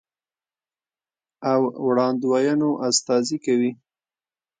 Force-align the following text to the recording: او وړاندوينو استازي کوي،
او 1.51 1.61
وړاندوينو 1.85 2.69
استازي 2.89 3.37
کوي، 3.45 3.71